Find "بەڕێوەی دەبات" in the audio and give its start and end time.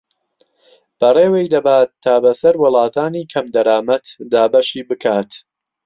0.99-1.89